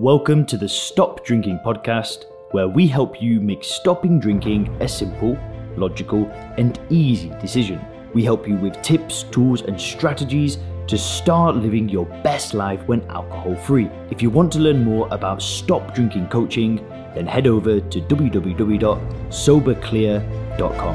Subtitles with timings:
[0.00, 5.36] Welcome to the Stop Drinking podcast, where we help you make stopping drinking a simple,
[5.76, 6.24] logical,
[6.56, 7.78] and easy decision.
[8.14, 13.02] We help you with tips, tools, and strategies to start living your best life when
[13.10, 13.90] alcohol free.
[14.10, 16.76] If you want to learn more about stop drinking coaching,
[17.14, 20.94] then head over to www.soberclear.com.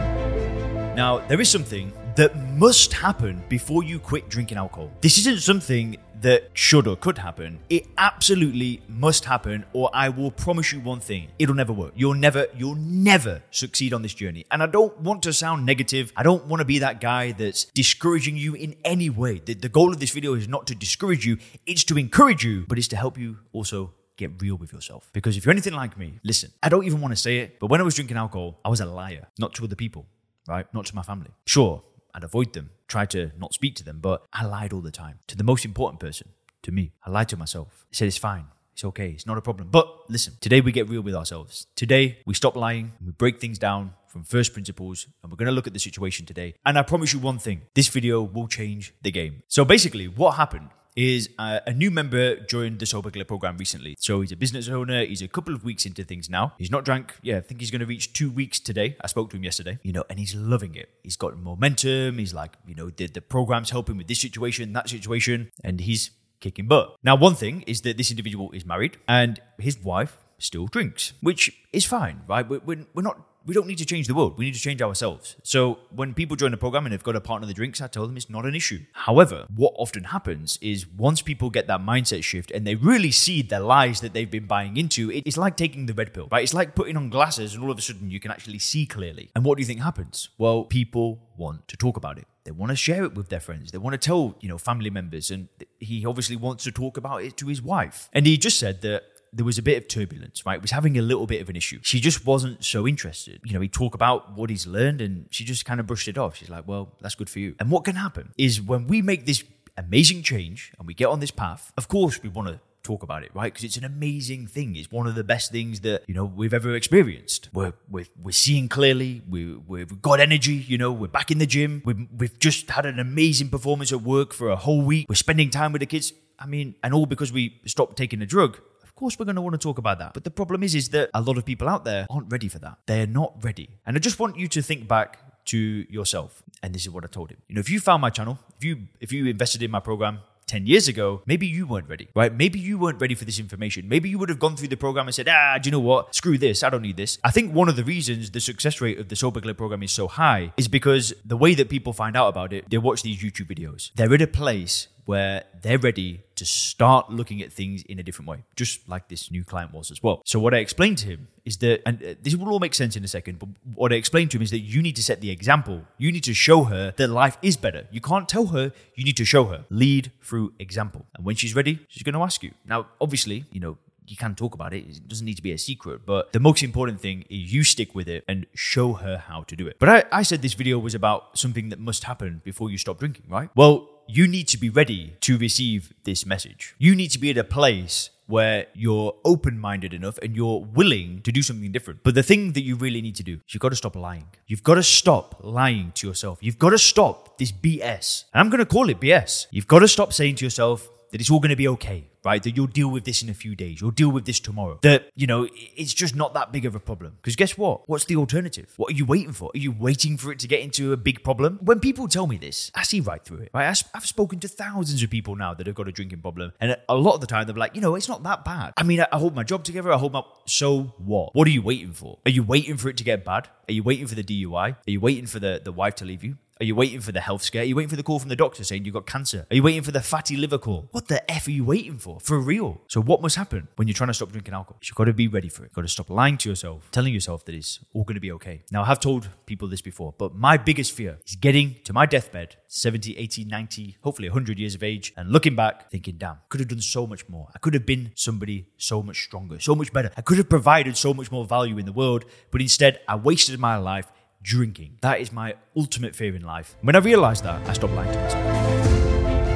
[0.95, 4.89] Now, there is something that must happen before you quit drinking alcohol.
[5.01, 7.59] This isn't something that should or could happen.
[7.69, 11.93] It absolutely must happen, or I will promise you one thing it'll never work.
[11.95, 14.45] You'll never, you'll never succeed on this journey.
[14.51, 16.11] And I don't want to sound negative.
[16.15, 19.39] I don't want to be that guy that's discouraging you in any way.
[19.39, 22.65] The, the goal of this video is not to discourage you, it's to encourage you,
[22.67, 25.09] but it's to help you also get real with yourself.
[25.13, 27.67] Because if you're anything like me, listen, I don't even want to say it, but
[27.67, 30.05] when I was drinking alcohol, I was a liar, not to other people,
[30.47, 30.65] right?
[30.73, 31.31] Not to my family.
[31.45, 31.83] Sure,
[32.15, 35.19] I'd avoid them, try to not speak to them, but I lied all the time
[35.27, 36.29] to the most important person,
[36.63, 36.93] to me.
[37.05, 37.85] I lied to myself.
[37.91, 38.45] I said, it's fine.
[38.73, 39.09] It's okay.
[39.09, 39.67] It's not a problem.
[39.69, 41.67] But listen, today we get real with ourselves.
[41.75, 45.53] Today we stop lying we break things down from first principles and we're going to
[45.53, 46.55] look at the situation today.
[46.65, 49.43] And I promise you one thing this video will change the game.
[49.47, 53.95] So basically, what happened is uh, a new member joined the Sober Clear program recently.
[53.99, 55.05] So he's a business owner.
[55.05, 56.53] He's a couple of weeks into things now.
[56.57, 57.15] He's not drank.
[57.21, 58.95] Yeah, I think he's going to reach two weeks today.
[59.01, 60.89] I spoke to him yesterday, you know, and he's loving it.
[61.03, 62.17] He's got momentum.
[62.17, 66.11] He's like, you know, the, the program's helping with this situation, that situation, and he's
[66.39, 66.95] kicking butt.
[67.03, 71.51] Now, one thing is that this individual is married and his wife still drinks, which
[71.73, 72.47] is fine, right?
[72.47, 74.37] We're, we're, we're not we don't need to change the world.
[74.37, 75.35] We need to change ourselves.
[75.43, 78.07] So when people join the program and they've got a partner that drinks, I tell
[78.07, 78.79] them it's not an issue.
[78.93, 83.41] However, what often happens is once people get that mindset shift and they really see
[83.41, 86.43] the lies that they've been buying into, it's like taking the red pill, right?
[86.43, 89.29] It's like putting on glasses and all of a sudden you can actually see clearly.
[89.35, 90.29] And what do you think happens?
[90.37, 92.25] Well, people want to talk about it.
[92.45, 93.71] They want to share it with their friends.
[93.71, 95.31] They want to tell, you know, family members.
[95.31, 98.07] And he obviously wants to talk about it to his wife.
[98.13, 99.03] And he just said that
[99.35, 100.61] there was a bit of turbulence, right?
[100.61, 101.79] Was having a little bit of an issue.
[101.83, 103.41] She just wasn't so interested.
[103.43, 106.17] You know, he talk about what he's learned and she just kind of brushed it
[106.17, 106.37] off.
[106.37, 107.55] She's like, well, that's good for you.
[107.59, 109.43] And what can happen is when we make this
[109.77, 113.23] amazing change and we get on this path, of course, we want to talk about
[113.23, 113.51] it, right?
[113.51, 114.75] Because it's an amazing thing.
[114.75, 117.49] It's one of the best things that you know we've ever experienced.
[117.51, 119.21] We're we're, we're seeing clearly.
[119.27, 120.53] We we've got energy.
[120.53, 121.81] You know, we're back in the gym.
[121.83, 125.07] We've we've just had an amazing performance at work for a whole week.
[125.09, 126.13] We're spending time with the kids.
[126.37, 128.59] I mean, and all because we stopped taking the drug.
[128.95, 130.13] Of course, we're going to want to talk about that.
[130.13, 132.59] But the problem is, is that a lot of people out there aren't ready for
[132.59, 132.77] that.
[132.85, 133.67] They're not ready.
[133.85, 135.57] And I just want you to think back to
[135.89, 136.41] yourself.
[136.63, 137.39] And this is what I told him.
[137.49, 140.19] You know, if you found my channel, if you if you invested in my program,
[140.47, 142.33] 10 years ago, maybe you weren't ready, right?
[142.33, 143.89] Maybe you weren't ready for this information.
[143.89, 146.15] Maybe you would have gone through the program and said, ah, do you know what?
[146.15, 146.63] Screw this.
[146.63, 147.17] I don't need this.
[147.23, 150.07] I think one of the reasons the success rate of the Sober program is so
[150.07, 153.47] high is because the way that people find out about it, they watch these YouTube
[153.47, 153.91] videos.
[153.95, 158.29] They're in a place where they're ready to start looking at things in a different
[158.29, 160.21] way, just like this new client was as well.
[160.25, 162.95] So, what I explained to him is that, and uh, this will all make sense
[162.95, 165.21] in a second, but what I explained to him is that you need to set
[165.21, 165.83] the example.
[165.97, 167.87] You need to show her that life is better.
[167.91, 169.65] You can't tell her, you need to show her.
[169.69, 171.05] Lead through example.
[171.15, 172.51] And when she's ready, she's going to ask you.
[172.65, 173.77] Now, obviously, you know,
[174.07, 174.85] you can talk about it.
[174.87, 176.05] It doesn't need to be a secret.
[176.05, 179.55] But the most important thing is you stick with it and show her how to
[179.55, 179.77] do it.
[179.79, 182.99] But I, I said this video was about something that must happen before you stop
[182.99, 183.49] drinking, right?
[183.55, 186.75] Well, you need to be ready to receive this message.
[186.77, 191.21] You need to be at a place where you're open minded enough and you're willing
[191.21, 192.01] to do something different.
[192.03, 194.25] But the thing that you really need to do is you've got to stop lying.
[194.47, 196.39] You've got to stop lying to yourself.
[196.41, 198.25] You've got to stop this BS.
[198.33, 199.47] And I'm going to call it BS.
[199.51, 202.41] You've got to stop saying to yourself that it's all going to be okay right?
[202.41, 203.79] That you'll deal with this in a few days.
[203.79, 204.79] You'll deal with this tomorrow.
[204.81, 207.13] That, you know, it's just not that big of a problem.
[207.21, 207.87] Because guess what?
[207.87, 208.73] What's the alternative?
[208.77, 209.51] What are you waiting for?
[209.53, 211.59] Are you waiting for it to get into a big problem?
[211.61, 213.83] When people tell me this, I see right through it, right?
[213.93, 216.51] I've spoken to thousands of people now that have got a drinking problem.
[216.59, 218.73] And a lot of the time they're like, you know, it's not that bad.
[218.77, 219.91] I mean, I hold my job together.
[219.91, 220.23] I hold my.
[220.45, 221.35] So what?
[221.35, 222.17] What are you waiting for?
[222.25, 223.49] Are you waiting for it to get bad?
[223.69, 224.53] Are you waiting for the DUI?
[224.53, 226.37] Are you waiting for the, the wife to leave you?
[226.61, 227.63] Are you waiting for the health scare?
[227.63, 229.45] Are you waiting for the call from the doctor saying you've got cancer?
[229.51, 230.87] Are you waiting for the fatty liver call?
[230.91, 232.25] What the F are you waiting for?
[232.25, 232.81] For real.
[232.87, 234.79] So, what must happen when you're trying to stop drinking alcohol?
[234.83, 235.67] You've got to be ready for it.
[235.67, 238.31] You've got to stop lying to yourself, telling yourself that it's all going to be
[238.33, 238.63] okay.
[238.71, 242.05] Now, I have told people this before, but my biggest fear is getting to my
[242.05, 246.47] deathbed, 70, 80, 90, hopefully 100 years of age, and looking back, thinking, damn, I
[246.49, 247.47] could have done so much more.
[247.55, 250.11] I could have been somebody so much stronger, so much better.
[250.17, 253.59] I could have provided so much more value in the world, but instead, I wasted
[253.59, 254.11] my life
[254.41, 254.99] drinking.
[255.01, 256.75] That is my ultimate fear in life.
[256.81, 258.64] When I realized that, I stopped lying to myself.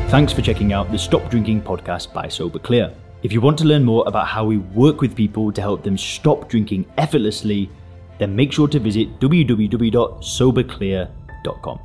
[0.10, 2.92] Thanks for checking out the Stop Drinking podcast by Sober Clear.
[3.22, 6.00] If you want to learn more about how we work with people to help them
[6.00, 7.70] stop drinking effortlessly,
[8.18, 11.80] then make sure to visit www.soberclear.com.